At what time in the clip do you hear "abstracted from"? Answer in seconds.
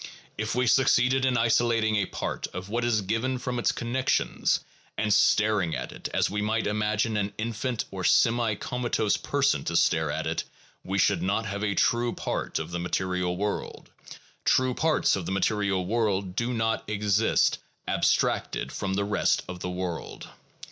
17.87-18.95